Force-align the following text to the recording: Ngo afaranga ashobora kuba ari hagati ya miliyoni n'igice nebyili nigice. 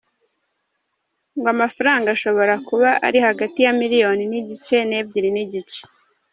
Ngo 1.37 1.49
afaranga 1.67 2.07
ashobora 2.15 2.53
kuba 2.67 2.89
ari 3.07 3.19
hagati 3.27 3.57
ya 3.65 3.73
miliyoni 3.79 4.23
n'igice 4.31 4.75
nebyili 4.89 5.29
nigice. 5.35 5.79